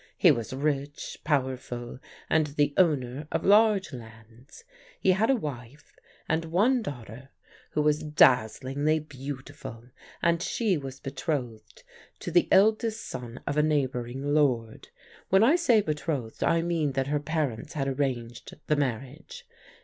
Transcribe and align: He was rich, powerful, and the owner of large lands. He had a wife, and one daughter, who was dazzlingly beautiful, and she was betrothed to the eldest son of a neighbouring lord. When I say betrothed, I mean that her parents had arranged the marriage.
He 0.17 0.31
was 0.31 0.51
rich, 0.51 1.19
powerful, 1.23 1.99
and 2.27 2.47
the 2.47 2.73
owner 2.75 3.27
of 3.31 3.45
large 3.45 3.93
lands. 3.93 4.63
He 4.99 5.11
had 5.11 5.29
a 5.29 5.35
wife, 5.35 5.95
and 6.27 6.45
one 6.45 6.81
daughter, 6.81 7.29
who 7.73 7.83
was 7.83 8.01
dazzlingly 8.01 8.97
beautiful, 8.97 9.91
and 10.19 10.41
she 10.41 10.75
was 10.75 10.99
betrothed 10.99 11.83
to 12.17 12.31
the 12.31 12.47
eldest 12.51 13.05
son 13.05 13.41
of 13.45 13.57
a 13.57 13.61
neighbouring 13.61 14.33
lord. 14.33 14.87
When 15.29 15.43
I 15.43 15.55
say 15.55 15.81
betrothed, 15.81 16.43
I 16.43 16.63
mean 16.63 16.93
that 16.93 17.05
her 17.05 17.19
parents 17.19 17.73
had 17.73 17.87
arranged 17.87 18.55
the 18.65 18.75
marriage. 18.75 19.45